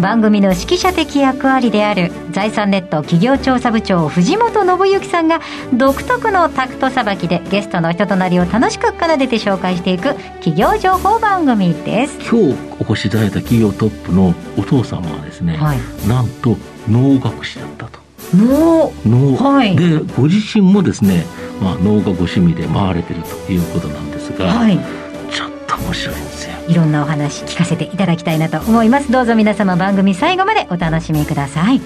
[0.00, 5.40] 番組の指揮者的役割である財産ネット企業調査部長藤本信之さんが
[5.72, 12.18] 独特のタクトさばきでゲストの人となりを楽しく奏でて紹介していく企業情報番組です。
[12.20, 15.78] 今日お越しいただいた企業トップのお父様はですね、はい。
[16.08, 16.56] なんと
[16.88, 18.00] 能楽師だったと。
[18.34, 19.76] の能、はい。
[19.76, 21.24] でご自身もですね、
[21.60, 24.78] まあ、能がご趣味で回られてるということなんですが、はい。
[25.30, 26.29] ちょっと面白い
[26.68, 29.10] いろんなお話聞かせていただきたいなと思います。
[29.10, 31.80] どうぞ皆様番組最後までお楽しみください。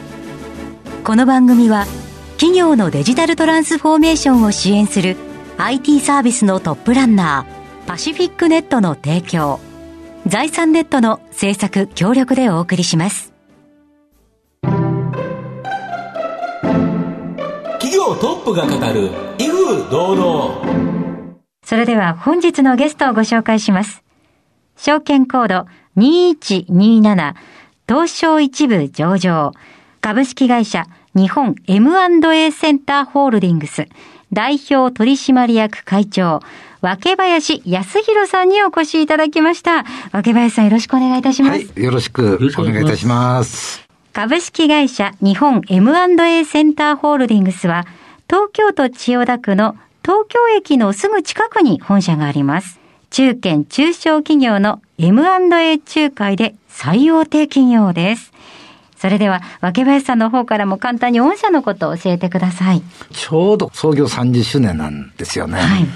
[1.04, 1.86] この番組は
[2.36, 5.16] 企業のデジタルトランスフォーメーションを支援する
[5.58, 9.60] IT サービスのトップランナーパシフィックネットの提供
[10.26, 13.32] 財産ネットの制作協力でお送りします。
[17.78, 21.34] 企業トップが語る威風堂々。
[21.64, 24.03] それでは本日のゲストをご紹介します。
[24.76, 27.34] 証券コード2127
[27.88, 29.52] 東証一部上場
[30.00, 33.86] 株式会社日本 M&A センターホールディングス
[34.32, 36.40] 代表取締役会長
[36.84, 39.86] 若林康弘さんにお越しいただきました。
[40.12, 41.66] 若林さんよろしくお願いいたします。
[41.66, 43.88] はい、よろしくお願いいたします。
[44.12, 47.86] 株式会社日本 M&A センターホールディングスは、
[48.28, 52.83] 東京都千代田区の東京駅のすぐ近くに本社があります。
[53.14, 58.32] 中堅中小企業の M&A 仲介で最大手企業です。
[58.96, 62.82] それでは、若林さんの方からも簡単に御社のことを教えてください。
[63.12, 65.60] ちょうど創業30周年なんですよね。
[65.60, 65.86] はい。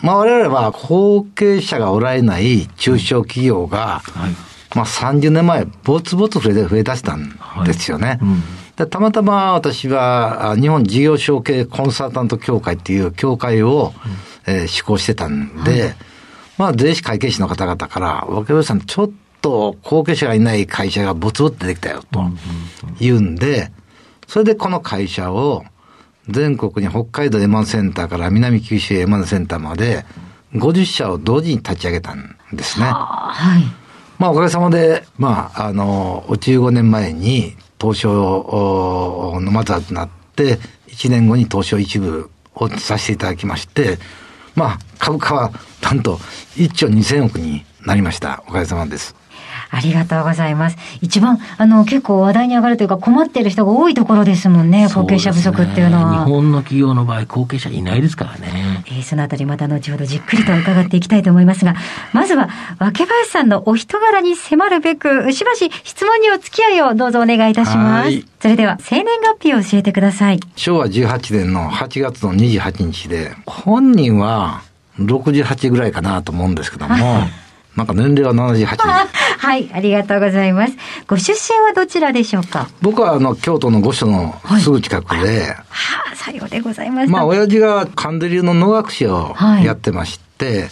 [0.00, 4.30] まあ我々は後継者がおられない中小企業が、はい
[4.74, 8.18] まあ30年前、ぼつぼつ増え増え出したんですよね。
[8.22, 8.42] うん
[8.76, 13.92] でたまたま私は、あ日本事業承継コンサルタント協会っていう協会を、
[14.46, 15.94] えー施行してたんで、
[16.58, 19.10] まあ税理士会計士の方々から、若林さん、ちょっ
[19.42, 22.24] と後継者がいない会社がぼつぼつ出てきたよ、と
[22.98, 23.70] 言うんで、
[24.26, 25.64] それでこの会社を
[26.28, 30.04] 全国に北海道エマンセンターから南九州エマンセンターまで
[30.54, 32.86] 50社を同時に立ち上げたんですね。
[32.86, 33.62] はい。
[34.18, 43.98] まあ、おかげさまで、まあ、あの、15年前に東証おのまずはなって、1年後に東証一部をさせていただきまして、
[44.56, 45.52] まあ、株価は
[45.82, 46.16] なんと
[46.56, 48.42] 1兆2000億になりました。
[48.48, 49.14] おかげさまです。
[49.70, 50.76] ありがとうございます。
[51.00, 56.24] 一番、あの、結構話題に上がるというか困っている人が多いところですもんね、後継者不足っていうのは。
[56.24, 61.74] 日本の企業の場合後継者いないですからねえーそのあたりまた後ほどじっくりと伺っていきたいと思いますが、
[62.12, 68.24] まずは、若林さんのお人柄に迫るべく、しばし質問にお付き合いをどうぞお願いいたしますはい。
[68.40, 70.40] それでは、生年月日を教えてください。
[70.56, 74.62] 昭和18年の8月の28日で、本人は
[74.98, 76.96] 68ぐらいかなと思うんですけども、
[77.76, 78.76] なんか年齢は78。
[79.46, 80.72] はい、ありがとうございます。
[81.06, 82.68] ご出身はどちらでしょうか？
[82.82, 85.64] 僕はあの、京都の御所のすぐ近くで、は
[86.12, 87.12] あ、さようでございました。
[87.12, 90.68] まあ、親父が神田流の能楽師をはいやってまして、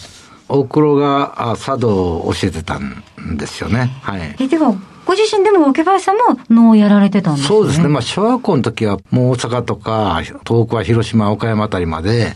[0.48, 3.04] おふくろがあ茶道を教えてたん
[3.36, 3.92] ですよね。
[4.02, 4.34] はい。
[4.40, 4.74] え、では、
[5.06, 7.48] ご自身でも若林さんも能をやられてたんですね？
[7.48, 7.86] そうですね。
[7.86, 12.34] まあ、小学校の時は、もう大阪とか、東北は広島、岡山あたりまで、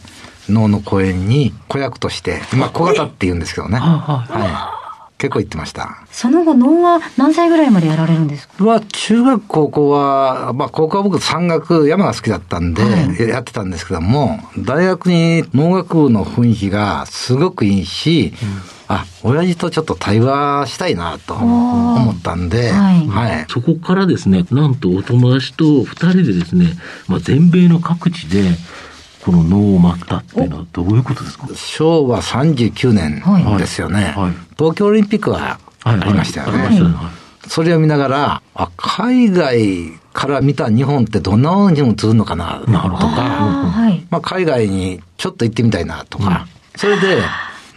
[0.49, 3.81] 能の公演に子役として、まあ、小型って言うんですけどね。
[3.81, 4.25] は
[4.75, 4.78] い。
[5.19, 6.05] 結構行ってました。
[6.13, 8.55] その後、能は何歳ぐらいまでやられるんですか？
[8.65, 18.33] まあ、中学、高校は、まあ、高校は僕山岳、山が好きだったんで、やってたんですけども、大学に農学部の雰囲気がすごくいいし、
[18.87, 23.07] あ、親父とちょっと対話したいなと思ったんで、はい。
[23.09, 23.47] はい。
[23.51, 26.75] そこからですね、なんとお友達と二人でですね、
[27.09, 28.45] まあ、全米の各地で、
[29.25, 31.49] この能を待ったっていうのはどういうことですか？
[31.55, 33.23] 昭和39年
[33.59, 34.05] ですよね。
[34.05, 34.13] はい。
[34.15, 36.53] はい東京オリンピックはありましたよね。
[36.53, 36.95] ありましたね。
[36.95, 37.49] はい。
[37.49, 42.73] それを見ながら、あ、海外から見た日本ってどんな風に映るのかな、とか。
[44.11, 46.47] まあ、海外にちょっと行ってみたいなとか、
[46.77, 47.23] それで、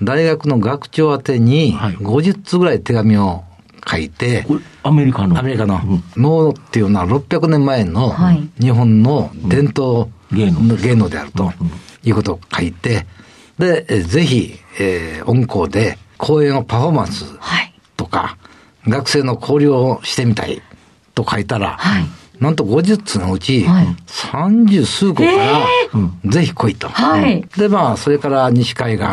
[0.01, 1.93] 大学の学長宛てにはい。
[1.97, 3.43] 50通ぐらい手紙を
[3.89, 4.45] 書いて、
[4.83, 5.37] アメリカの？
[5.39, 5.79] アメリカの。
[5.83, 6.03] うん。
[6.21, 8.49] 能っていうのは600年前のはい。
[8.59, 10.61] 日本の伝統芸能。
[10.63, 11.51] の芸能であると
[12.03, 13.05] いうことを書いて、
[13.57, 17.73] で、えぜひ、えー、音校で講演をパフォーマンスはい。
[17.97, 18.37] とか、
[18.87, 20.61] 学生の交流をしてみたい
[21.13, 22.05] と書いたら、はい。
[22.39, 25.67] なんと50つのうちはい、30数個から、
[26.25, 26.89] ぜひ来いと。
[26.89, 27.47] はい。
[27.55, 29.05] で、まあ、それから西海岸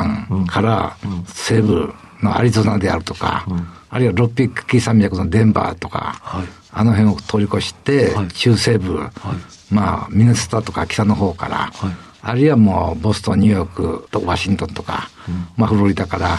[0.47, 1.93] から西部
[2.23, 3.45] のアリゾナであるとか、
[3.91, 6.47] あるいはロッピック山脈のデンバーとか、はい。
[6.71, 9.01] あの辺を通り越してはい、中西部、
[9.71, 11.97] まあ、ミネソタとか北の方から、はい。
[12.21, 15.09] あるいはもうボストン、ニューヨークとワシントンとか、
[15.57, 16.39] まあフロリダから、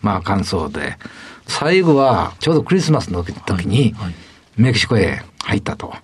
[0.00, 0.96] まあ乾燥で、
[1.46, 4.04] 最後はちょうどクリスマスの時にはい。
[4.04, 4.14] はい
[4.56, 5.94] メキシコへ入ったと。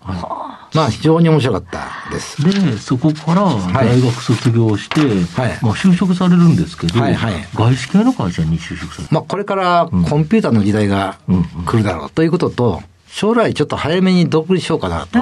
[0.73, 2.45] まあ非常に面白かったです。
[2.45, 5.59] で、そこから大学卒業して、はい。
[5.63, 7.35] まあ就職されるんですけど、はいはい。
[7.55, 9.15] 外資系の会社に就職される。
[9.15, 11.19] まあこれからコンピューターの時代が
[11.67, 15.19] 来るだろうということと、将来ちょっと早めに独立しようかなと、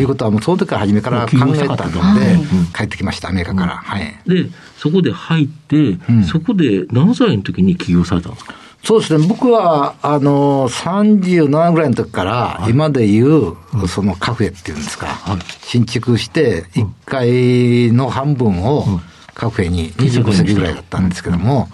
[0.00, 2.38] い、うことはもうその時から初めから考えたので、
[2.74, 3.76] 帰ってきました、アメリカから。
[3.76, 4.18] はい。
[4.26, 5.76] で、そこで入って、
[6.10, 6.24] ん。
[6.24, 8.54] そこで何歳の時に起業されたんですか？
[8.86, 9.26] そうですね。
[9.26, 13.56] 僕は、あの、37ぐらいの時から、今で言う、
[13.88, 15.38] そのカフェっていうんですか、はい。
[15.62, 18.86] 新築して、1階の半分を
[19.34, 21.68] カフェに25席ぐらいだったんですけども、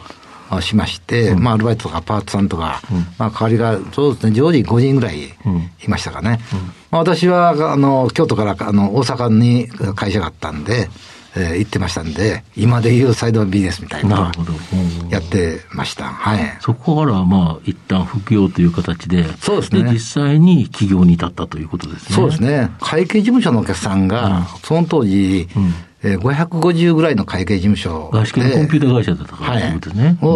[0.49, 2.81] あしまして、まあ、アルバイトとかパートさんとか、
[3.19, 5.31] まあ、代わりが、そうですね、常時5人ぐらいい
[5.89, 6.41] ましたかね。
[6.91, 10.89] まあ、私は、あの、京都から、あの、大阪に会社があったんで、
[11.35, 14.33] えー行ってましたんで、今で言うサイドビジネスみたいな
[15.33, 15.57] なるほど。
[15.57, 16.05] うんやってました。
[16.05, 16.59] はい。
[16.61, 22.17] そこから、まあ、一旦副業という形で、そうですね実際に起業に至ったということですね。
[22.17, 22.71] そうですね。
[22.81, 25.49] 会計事務所のお客さんが、その当時、
[26.05, 30.19] えー550ぐらいの会計事務所外資系のコンピューター会社だったからということですね。
[30.21, 30.29] を、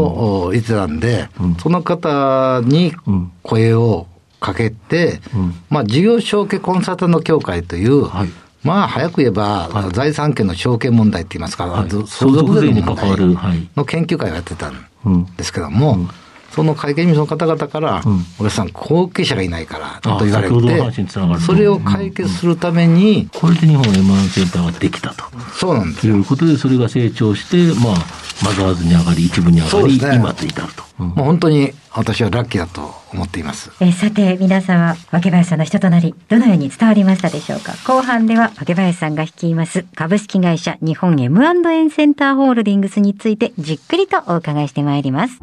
[0.45, 1.29] を言ってたんで、
[1.61, 2.95] その方に
[3.43, 4.07] 声を
[4.39, 5.21] かけて、
[5.69, 8.29] まあ、事業承継コンサルタント協会という、はい
[8.67, 11.91] まあ、早く言えば、財産権の承継問題って言いますか、はい。
[11.91, 13.69] 相相続税にの問関わるはい。
[13.77, 16.09] の研究会をやってたんですけども、
[16.51, 18.03] その会計事務所の方々から、
[18.39, 25.25] お客さん、後継者がいないから、と言われて、るそれを解決するために、これで日本 M1 センターができたと。
[25.55, 25.91] そうなん。
[25.93, 27.97] ですということで、それが成長して、まあ、
[28.45, 30.15] マザーズに上がり、一部に上がり、ね。
[30.15, 30.83] 今と至ると。
[31.01, 31.09] うん。
[31.09, 33.71] もう本当に私はラッキーだと思っています。
[33.81, 37.73] えーさて皆様若林さんの人となりどのように伝わりましたでしょうか？
[37.87, 45.39] 後半では若林さんが率います株式会社日本 M&N センターホールディングスについてじっくりとお伺いしてまいります。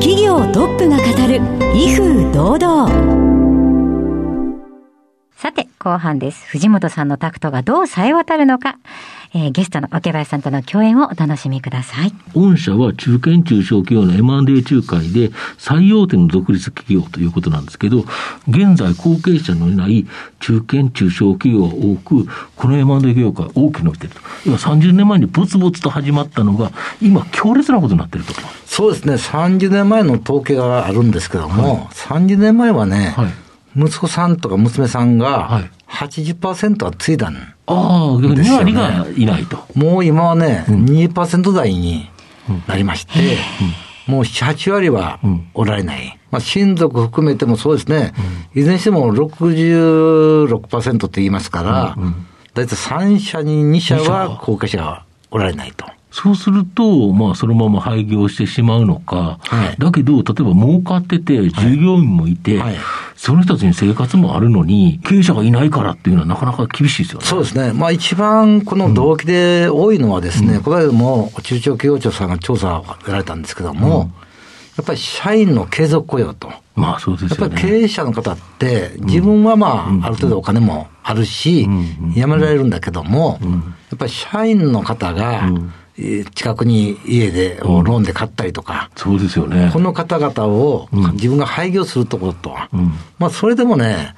[0.00, 1.40] 企業トップが語る
[1.74, 3.21] 威風堂々
[5.42, 6.46] さて、後半です。
[6.46, 8.78] 藤本さんのタクトがどう冴え渡るのか、
[9.34, 12.14] えーゲストの若林さんとの共演をお楽しみください。
[12.32, 18.04] 御社は中堅中小企業の M&A 仲介で最大手の独立企業ということなんですけど、
[18.46, 20.06] 現在後継者のいない
[20.38, 24.20] 中堅中小企業が多く、この M&A 業界大きく伸びていると。
[24.46, 28.34] 今30年前にぼつぼつと始まったのが、今強烈なことになっていると。
[28.66, 33.41] そうですね、30年前の統計があるんですけども、30年前はね、はい
[33.76, 35.70] 息子さんとか娘さんはがい
[36.08, 37.36] 80%はついだん。
[37.36, 38.72] ああ、逆に2ですよね。
[38.72, 39.58] 割がいないと。
[39.74, 42.08] もう今はね、2%台に
[42.66, 43.38] なりまして、
[44.06, 45.20] もう7、8割は
[45.54, 46.18] おられない。
[46.30, 48.14] まあ、親族含めてもそうですね、
[48.54, 51.96] いずれにしても66%って言いますから、
[52.54, 54.40] だいたい3社に2社は。
[54.42, 55.86] 後継者がおられないと。
[56.12, 59.76] そうすると、まあ、そのまま廃業してしまうのか、はい。
[59.78, 62.76] だけど、例えば儲かってて、従業員もいて、はい。
[63.16, 67.26] その人たちに生活もあるのに、経営者がいないからっていうのはなかなか厳しいですよね。
[67.26, 67.72] そうですね。
[67.72, 74.10] まあ一番この動機で多いのはですね、この間も中小企業庁さんが調査をやられたんですけども、
[74.76, 76.50] やっぱり社員の継続雇用と。
[76.74, 77.36] まあ、そうですよね。
[77.40, 81.68] やっぱり経営者の方って、自分はまあ、ある程度お金もあるし、
[82.14, 83.48] 辞められるんだけども、や
[83.94, 89.80] っぱり社員の方が、えー近くに家で、ローンで買ったりとか、そうですよねこ。
[89.80, 94.14] の方々を自分が廃業するところと、んまあそれでもね、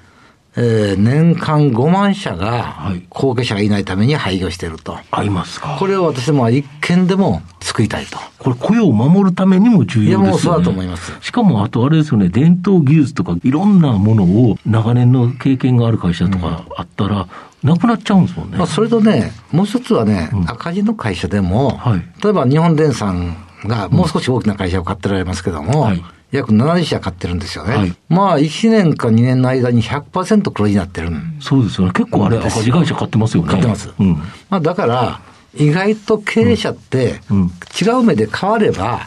[0.57, 4.97] えー年間5万社がはい後継者がいないために廃業していると。
[5.11, 5.77] 合いますか。
[5.81, 8.19] これを私どもは一件でも救いたいと。
[8.39, 10.25] これ雇用を守るためにも重要ですよね。
[10.25, 17.27] いやもうそうだと思いますしかも、あとあれですよね、伝統技術とかいろんなものを長年の経験がある会社とかあったら、
[17.65, 18.59] なくなっちゃうんですもんね。
[18.59, 27.77] まあそれとね、もう一つはね、赤字の会社でも、はい例えば日本電産がもう少し大きな会社を買ってられますけども、はい約70社買ってるんですよね。
[27.77, 31.93] はいまあ1年か2年の間に100%黒字になってるんそうですよね。
[31.93, 33.49] 結構あれ、赤字会社買ってますよね。
[33.49, 33.91] 買ってます。
[33.99, 34.15] うん。
[34.51, 35.21] まあ、だから、
[35.55, 39.07] 意外と経営者ってうん、違う目で変われば、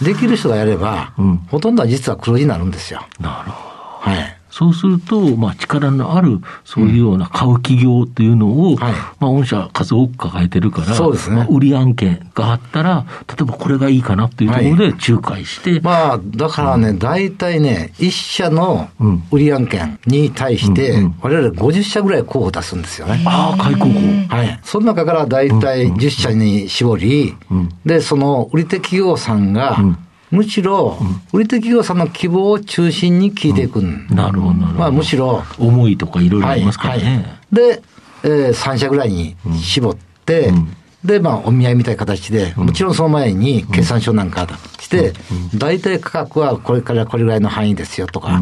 [0.00, 3.06] できる人がやれば、うんほとんどは実は黒字になるんですよ。
[3.20, 4.12] なるほど。
[4.12, 4.38] はい。
[4.52, 8.92] そうすると、まあ、力のある、そういうような買う企業っていうのを、はい。
[9.18, 11.36] まあ、御社数多く抱えてるから、そうですね。
[11.36, 19.22] まあ、売り案件があったら、例えばこれがいいかなっていうところで仲介して、まあ、だからね、大体ね、1社のうん。
[19.30, 23.22] 売り案件に対してうんうん、我々50社ぐらい候補出すんですよね。
[23.24, 24.36] ああ、開口法。
[24.36, 24.60] はい。
[24.62, 27.68] その中から大体10社に絞り、うん。
[27.86, 29.98] で、その売り手企業さんが、うん
[30.32, 30.98] むしろ、
[31.32, 33.80] 売り手企業さんの希望を中心に聞いていく。
[33.80, 34.06] ん。
[34.08, 34.78] なるほど、なるほど。
[34.78, 37.38] まあ、むしろ、思いとかいろいろありますからね。
[37.52, 37.82] で、
[38.24, 40.76] えー、3社ぐらいに絞って、うん。
[41.04, 44.48] で、まあ、お見合いみたいな形で、もちろんその前に決算書なんか
[44.80, 45.12] して、
[45.54, 48.40] 大体価格はこれからこれぐらいの範囲ですよとか、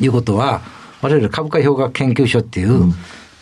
[0.00, 0.60] いうことは、
[1.02, 2.84] 我々株価評価研究所っていう、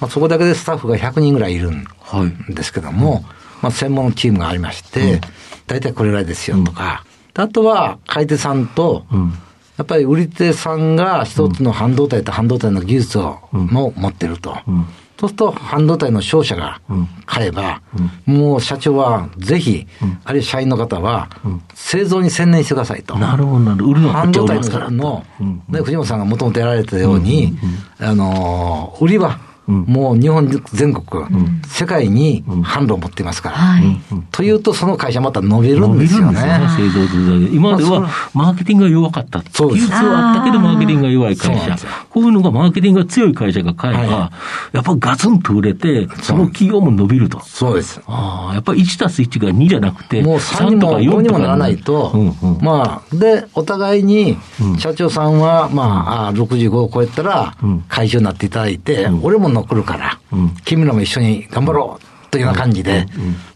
[0.01, 2.55] まあ、そこだけでスタッフが100人ぐらいいるんはい。
[2.55, 3.25] ですけども、
[3.61, 5.21] まあ、専門のチームがありまして、
[5.67, 7.05] 大体これぐらいですよとか、
[7.43, 9.33] あとは買い手さんと、うん。
[9.77, 14.57] やっぱり売り手さんが一つの半導体と半導体の技術を、も持ってると。
[14.71, 14.87] ん。
[15.19, 16.81] そうすると、半導体の商社が
[17.25, 17.81] 買えば、
[18.27, 19.87] もう社長はぜひ、
[20.25, 21.29] あるいは社員の方は、
[21.75, 23.17] 製造に専念してくださいと。
[23.19, 24.01] なるほど、なるほど。
[24.11, 24.91] 半導体。
[24.91, 25.63] の、うん。
[25.69, 27.57] ね、藤本さんがもともとやられてたように、
[27.99, 31.25] あのー売りは、もう日本全国、
[31.67, 33.57] 世界に販路を持っていますから。
[33.57, 34.01] はい。
[34.31, 37.57] というと、その会社また伸びる伸んですよねね。、製造というだけで。
[37.57, 39.43] 今まではまあマーケティングが弱かった。
[39.53, 41.77] そうです技術はあったけど、マーケティングが弱い会社。
[42.11, 44.33] こういうのがマーケティングが強い会社が買えばは、
[44.73, 47.41] やっぱガツンと売れて、その企業も伸びると。
[47.41, 48.01] そうです。
[48.07, 54.37] ああ、やっぱり1たす1が2じゃなくて、もう3にも5にもならないと、うんうんまあ、で、お互いに、
[54.79, 63.07] 社長さんは、まあ、あ65を超えたらうん、会長になっていただいて、俺も残るから、うん君らも一緒に頑張ろうというような感じで、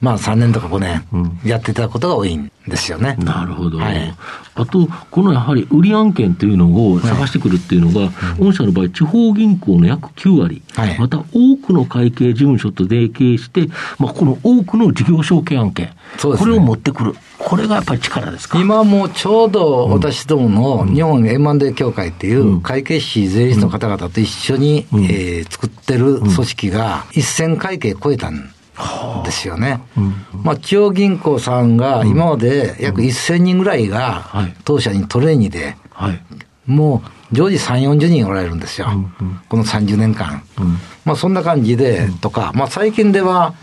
[0.00, 1.04] まあ、3年とか5年
[1.44, 3.16] やっていただくことが多いんですよね。
[3.18, 3.78] なるほど。
[3.78, 4.14] はい。
[4.54, 10.98] あと、このやはり売り案件というのを探してくるっていうのが、御社の場合、地方銀行の約9割、はい。
[10.98, 16.38] また多くの会計事務所と提携して、まあ、この多くの事業承継案件、ね。
[16.38, 17.14] これを持ってくる。
[17.38, 18.60] これがやっぱり力ですか？
[18.60, 28.50] 今もちょうど私どもの日本 M&A 協会っていう会計士税理士の方々と一緒に、えー作ってる組織が一線会計超えたん
[29.24, 29.80] ですよね。
[30.44, 34.54] まあ、地方銀行さんが今まで約1000人ぐらいがはい。
[34.64, 36.22] 当社にトレーニーで、はい。
[36.66, 38.88] もう常時3、40人おられるんですよ。
[39.48, 40.42] この30年間。
[41.04, 43.54] まあそんな感じで、とか、まあ最近では、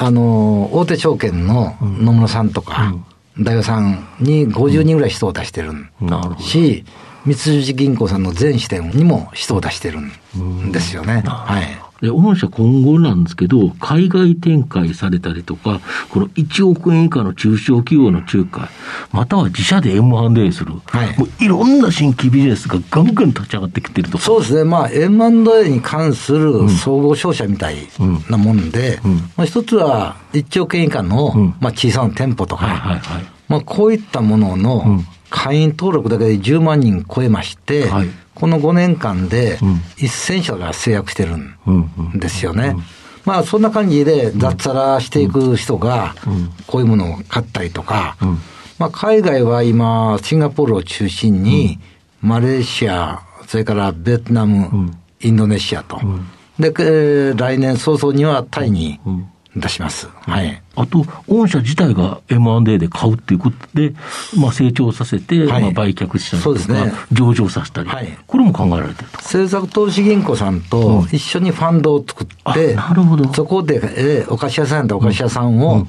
[0.00, 2.94] あの、大手証券の野村さんとか、
[3.40, 6.40] 大和さんに50人ぐらい人を出してるんなるほど。
[6.40, 6.84] し、
[7.26, 11.22] 三菱銀行さんの全支店にも人を出してるんですよね。
[11.26, 11.64] はい。
[12.00, 18.68] で、御社今後なんですけど、海外展開されたりとか、この1億円以下の中小企業の仲介、
[19.12, 21.18] または自社で M&A する、はい。
[21.18, 24.18] もういろんな新規ビジネスがガンガン立ち上がってきてると。
[24.18, 24.64] そうですね。
[24.64, 27.76] まあ、M&A に関する総合商社みたい
[28.30, 29.00] なもんで、
[29.36, 31.56] まあ一つは1億円以下の、ん。
[31.60, 33.24] まあ小さな店舗とか、はいはいはい。
[33.48, 38.08] まあ、こういったものの会員登録だけで10万人超えまして、はい
[38.40, 39.80] この5年間でん。
[39.98, 41.54] 1000社が制約してるん
[42.14, 42.76] ですよね。
[43.24, 46.14] まあ、そんな感じで脱サラしていく人が、
[46.66, 48.16] こういうものを買ったりとか、
[48.78, 51.78] まあ、海外は今、シンガポールを中心に、
[52.22, 56.00] マレーシア、それからベトナム、インドネシアと。
[56.58, 58.98] で、えー来年早々にはタイに
[59.60, 60.08] 出します。
[60.22, 60.62] はい。
[60.76, 63.94] あと、御社自体が M&A で買うっていうことで、
[64.38, 65.62] まあ、成長させて、はい。
[65.62, 66.92] まあ、売却したりとか、そうですね。
[67.12, 68.18] 上場させたり、はい。
[68.26, 69.16] これも考えられてると。
[69.18, 72.34] 政策投資銀行さんと一緒にファンドを作って、
[72.76, 73.32] あなるほど。
[73.34, 75.86] そこで、えーお菓子屋さんやったらお菓子屋さんを、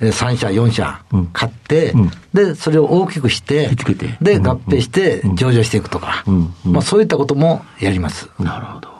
[0.00, 1.26] えー3社、4社うん。
[1.32, 2.10] 買って、うん。
[2.34, 4.42] で、それを大きくしてて、で、うん。
[4.42, 6.54] 合併して上場していくとか、うん。
[6.66, 6.72] うん。
[6.72, 8.28] まあそういったこともやります。
[8.38, 8.95] なるほど。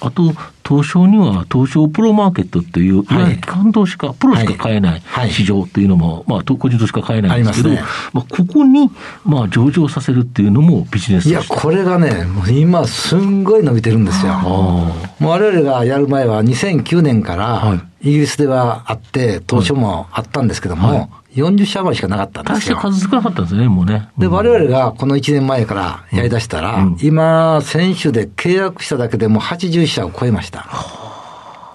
[0.00, 0.32] あと、
[0.66, 3.14] 東証には東証プロマーケットっていう、い。
[3.14, 5.30] わゆる機関投資家、プロしか買えないはい。
[5.30, 8.10] 市場っていうのも、まあ、と個人投資家買えないんですけど、ありますね。
[8.12, 8.90] まあ、ここに、
[9.24, 11.42] まあ、上場させるっていうのもビジネスいや。
[11.42, 14.32] これがね、もう今すんごい伸びてるんですよ。
[14.34, 22.78] あもう我々がやる前は2009年かはら、イギリスではあって、当初もあったんですけども、はい40社余りしかなかったんですよ。
[22.78, 24.08] 数少なかったんですね、もうね。
[24.18, 30.66] で、うん我々がこの1年前からやり出したら、うん今、選手で契約しただけでもう80社を超えました。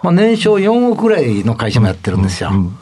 [0.02, 2.50] まあ、年商4億ぐらいの会社もやってるんですよ。
[2.52, 2.78] うん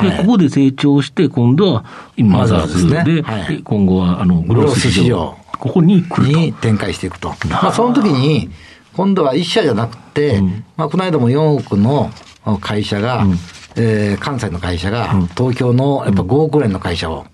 [0.00, 1.84] で、はいここで成長して、今度は、
[2.16, 5.36] マザーズで、ですねはい今後は、あの、グロース市場。
[5.58, 6.38] ここに来ると。
[6.38, 7.34] に展開していくと。
[7.50, 8.50] まあ、その時に、
[8.94, 12.10] 今度は1社じゃなくて、うんまあ、この間も4億の
[12.60, 13.24] 会社が、
[13.76, 17.24] えー関西の会社が、東京のやっぱ5億円の会社を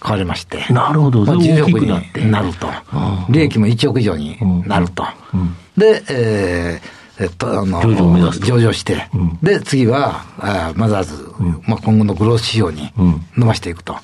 [0.00, 1.24] 買われまして、なるほど。
[1.24, 2.20] まあ、それ大10億きくなって。
[2.22, 2.68] になると。
[3.30, 5.04] 利益も1億以上になると。
[5.76, 7.80] で、えーえっと、あの、
[8.44, 9.08] 上場して、
[9.42, 11.32] で、次は、あーマザーズ、
[11.66, 12.92] まあ、今後のグロース市場に
[13.38, 13.96] 伸ばしていくと。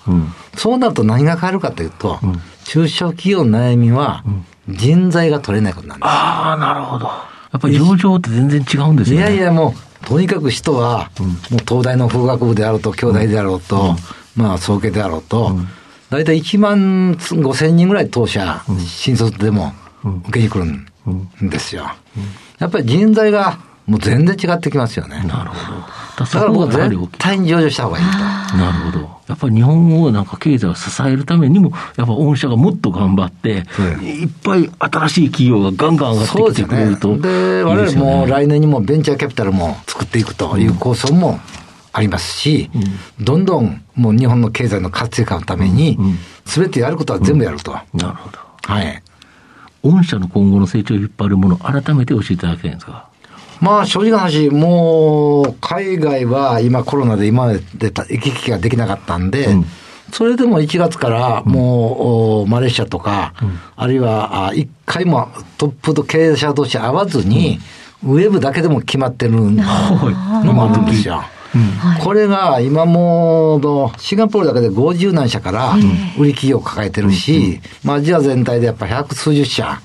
[0.57, 2.19] そうなると何が変わるかというと、
[2.65, 4.25] 中小企業の悩みは、
[4.67, 6.07] 人材が取れないことなんです。
[6.09, 7.05] ああ、なるほど。
[7.07, 9.27] やっぱり上場って全然違うんですよね。
[9.27, 11.11] いやいや、もう、とにかく人は、
[11.51, 13.97] もう東大の法学部であろうと、京大であろうと、
[14.37, 15.53] まあ、総計であろうと、
[16.11, 19.73] 大体1万5千人ぐらい当社、新卒でも
[20.29, 20.87] 受けに来るん。
[21.51, 21.91] ですよ。
[22.59, 25.25] やっぱり人材が、もう全然違ってきますよね。
[25.27, 25.79] なるほど。
[26.17, 28.19] だだから僕は絶対に上場した方がいいと。
[28.57, 28.99] なるほど。
[29.29, 36.65] やっぱり日本をなんか経済を支えるためにも、やっぱ御社がもっと頑張って、うんいっぱい新しい企業がガンガン上がってきて。
[36.65, 38.21] くれるといいで、です我々。
[38.21, 41.41] も来年にもベンチャーキャピタルも作っていくという構想も
[41.93, 42.71] ありますし、
[43.21, 45.99] どんどんもう日本の経済の活性化のために、
[46.45, 47.73] すべてやることは全部やると。
[47.73, 48.39] なるほど。
[48.63, 49.03] はい。
[49.83, 53.12] 御社の今後の成長を引っ張るもの、改めて教えていただきたいんですが。
[53.63, 59.57] まあ正直な話、もう海外は今コロナで今までた行き来ができなかったんで、
[60.13, 63.35] それでも1月からもう、おマレーシアとか、
[63.77, 65.29] あるいはあ一回も
[65.59, 67.61] トップと経営者同士会わずに、
[68.05, 69.53] ウェブだけでも決まってるの
[70.53, 71.23] もあるんですよ。
[72.03, 75.75] これが今もうシンガポールだけで50何社から
[76.19, 79.81] 売り企業を抱えてるし、まあアジア全体でやっぱ百数十社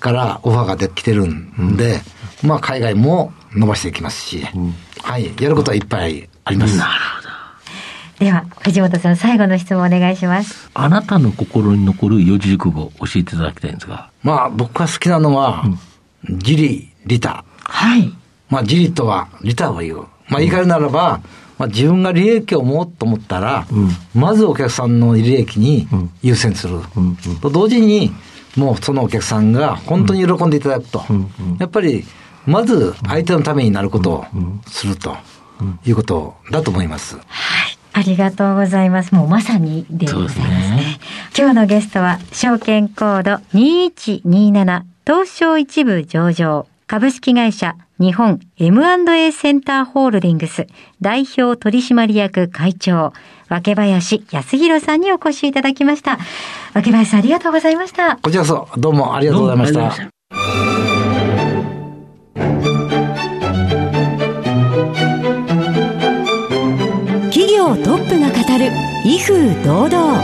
[0.00, 2.00] からオファーができてるんで、
[2.42, 4.46] まあ海外も伸ばしていきますし、
[5.02, 6.78] はい、やることはいっぱいあります。
[8.18, 10.70] では、藤本さん、最後の質問お願いします。
[10.72, 14.08] あなたの心に残る四字熟語を教えていただきたいんですが。
[14.22, 15.64] まあ僕が好きなのは、
[16.22, 17.44] 自利、利他。
[17.64, 18.12] はい。
[18.48, 19.98] まあ自利とは利他を言う。
[20.28, 21.20] まあ言い換えるならば、
[21.58, 23.66] まあ自分が利益を持おうと思ったら、
[24.14, 25.88] まずお客さんの利益に
[26.22, 26.78] 優先する。
[27.42, 28.12] と同時に、
[28.56, 31.04] もうそのお客さんが本当に喜んでいただくと。
[31.58, 32.04] やっぱり、
[32.46, 34.24] まず相手のためになることを
[34.66, 35.16] すると
[35.84, 37.16] いうことだと思います。
[37.16, 37.78] はい。
[37.96, 39.14] ありがとうございます。
[39.14, 40.76] もうまさにでございますそうですね。
[40.76, 40.98] ね
[41.36, 50.66] 今日のゲストは、証券コード2127東証一部上場株式会社日本 M&A センターホールディングス
[51.00, 53.12] 代表取締役会長
[53.48, 56.18] 若林康弘さんにお越しいただきました。
[56.74, 58.16] 若林さんありがとうございました。
[58.16, 60.83] こちらこそどうもありがとうございましどうもありがとうございまた。
[67.30, 68.70] 企業トップが語る
[69.04, 70.18] 威風堂々。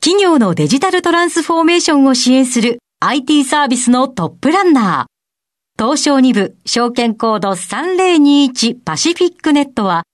[0.00, 5.84] 企業のデジタルトランスフォーメーションを支援する IT サービスのトップランナー。
[5.84, 10.04] 東証2部証券コード3021パシフィックネットは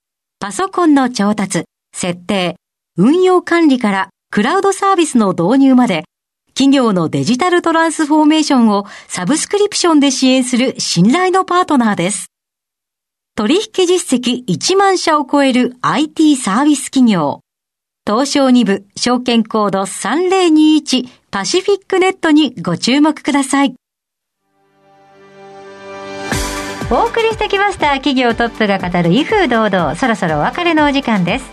[0.40, 1.64] パソコンの調達、
[1.94, 2.56] 設定、
[2.96, 6.04] 運用管理からクラウドサービスの導入まで
[6.54, 12.28] 企業のデジタルトランスフォーメーションをサブスクリプションで支援する信頼のパートナーです。
[13.36, 17.40] 取引実績1万社を超える IT サービス企業。
[18.06, 23.74] 東証2部証券コード3021パシフィックネットにご注目ください。
[26.90, 31.50] お送りしてきました企業トップが語る威風堂々そろそろお別れのお時間です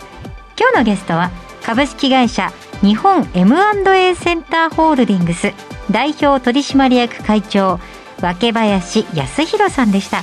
[0.58, 1.30] 今日のゲストは
[1.62, 5.52] 株式会社日本 M&A センターホールディングス
[5.90, 7.78] 代表取締役会長
[8.22, 10.22] 若林康弘さんでした。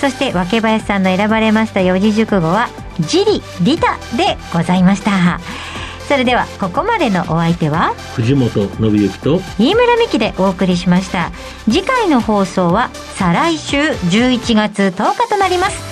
[0.00, 5.40] そして若林さんの選ばれました四字熟語は「自利利他」でございました。
[6.06, 11.30] それではここまでのお相手は藤本信之と飯村美希でお送りしました。
[11.64, 15.82] 次回の放送は再来週11月10日となります。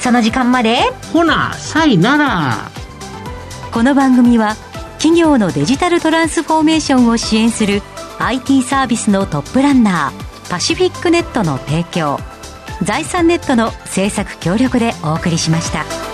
[0.00, 0.78] その時間まで。
[1.12, 2.70] ほな、さいなら。
[3.72, 4.54] この番組は
[4.96, 7.82] 企業のデジタルトランスフォーメーションを支援する
[8.18, 12.18] IT サービスのトップランナーパシフィックネットの提供
[12.82, 16.05] 財産ネットの制作協力でお送りしました。